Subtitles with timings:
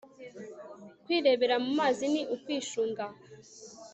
[1.03, 3.03] kwirebera mumazi ni ukwishunga